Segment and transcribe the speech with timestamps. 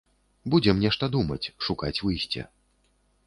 [0.53, 2.41] Будзем нешта думаць, шукаць выйсце.